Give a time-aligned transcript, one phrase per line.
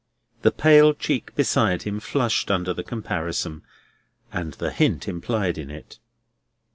[0.41, 3.61] The pale cheek beside him flushed under the comparison,
[4.33, 5.99] and the hint implied in it.